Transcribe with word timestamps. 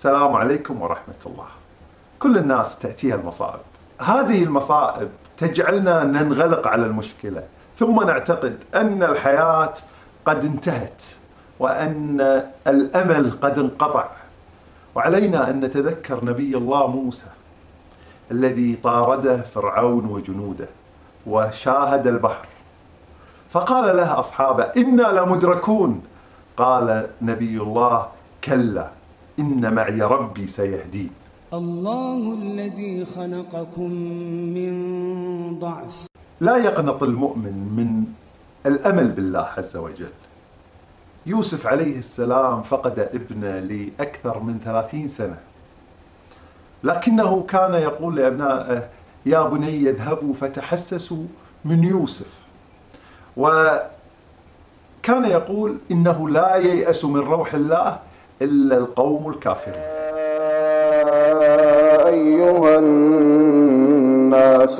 السلام 0.00 0.36
عليكم 0.36 0.82
ورحمة 0.82 1.22
الله. 1.26 1.46
كل 2.18 2.38
الناس 2.38 2.78
تأتيها 2.78 3.14
المصائب. 3.14 3.60
هذه 4.00 4.42
المصائب 4.42 5.08
تجعلنا 5.36 6.04
ننغلق 6.04 6.66
على 6.66 6.86
المشكلة. 6.86 7.42
ثم 7.78 8.06
نعتقد 8.06 8.58
أن 8.74 9.02
الحياة 9.02 9.74
قد 10.24 10.44
انتهت 10.44 11.02
وأن 11.58 12.20
الأمل 12.66 13.30
قد 13.42 13.58
انقطع. 13.58 14.08
وعلينا 14.94 15.50
أن 15.50 15.60
نتذكر 15.60 16.24
نبي 16.24 16.56
الله 16.56 16.86
موسى 16.86 17.30
الذي 18.30 18.78
طارده 18.84 19.36
فرعون 19.36 20.04
وجنوده 20.04 20.68
وشاهد 21.26 22.06
البحر. 22.06 22.46
فقال 23.50 23.96
له 23.96 24.20
أصحابه 24.20 24.64
إنا 24.76 25.02
لمدركون. 25.02 26.02
قال 26.56 27.10
نبي 27.22 27.56
الله 27.62 28.06
كلا. 28.44 28.99
إن 29.40 29.74
معي 29.74 30.00
ربي 30.00 30.46
سيهدين 30.46 31.10
الله 31.52 32.34
الذي 32.34 33.04
خلقكم 33.04 33.90
من 34.56 34.72
ضعف. 35.58 36.06
لا 36.40 36.56
يقنط 36.56 37.02
المؤمن 37.02 37.52
من 37.76 38.04
الأمل 38.66 39.08
بالله 39.08 39.46
عز 39.58 39.76
وجل. 39.76 40.12
يوسف 41.26 41.66
عليه 41.66 41.98
السلام 41.98 42.62
فقد 42.62 42.98
ابنه 42.98 43.58
لأكثر 43.60 44.40
من 44.40 44.58
ثلاثين 44.64 45.08
سنة. 45.08 45.38
لكنه 46.84 47.44
كان 47.48 47.74
يقول 47.74 48.16
لأبنائه 48.16 48.88
يا 49.26 49.42
بني 49.42 49.90
اذهبوا 49.90 50.34
فتحسسوا 50.34 51.24
من 51.64 51.84
يوسف. 51.84 52.32
وكان 53.36 53.84
يقول 55.08 55.78
إنه 55.90 56.28
لا 56.28 56.56
ييأس 56.56 57.04
من 57.04 57.20
روح 57.20 57.54
الله 57.54 57.98
إلا 58.42 58.76
القوم 58.76 59.30
الكافرون. 59.30 59.82
أيها 62.06 62.78
الناس 62.78 64.00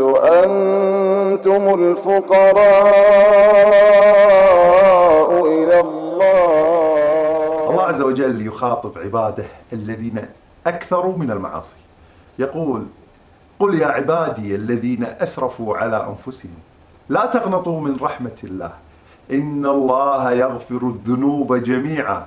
أنتم 0.00 1.74
الفقراء 1.74 2.60
إلى 5.46 5.80
الله. 5.80 7.70
الله 7.70 7.82
عز 7.82 8.02
وجل 8.02 8.46
يخاطب 8.46 8.98
عباده 8.98 9.44
الذين 9.72 10.24
أكثروا 10.66 11.16
من 11.16 11.30
المعاصي. 11.30 11.76
يقول 12.38 12.86
قل 13.58 13.74
يا 13.80 13.86
عبادي 13.86 14.54
الذين 14.54 15.06
أسرفوا 15.20 15.76
على 15.76 16.06
أنفسهم 16.08 16.54
لا 17.08 17.26
تقنطوا 17.26 17.80
من 17.80 17.96
رحمة 18.02 18.38
الله. 18.44 18.72
إن 19.32 19.66
الله 19.66 20.32
يغفر 20.32 20.76
الذنوب 20.82 21.56
جميعا. 21.56 22.26